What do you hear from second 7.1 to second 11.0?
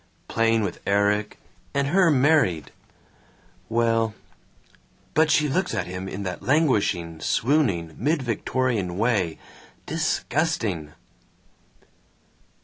swooning, mid Victorian way. Disgusting!"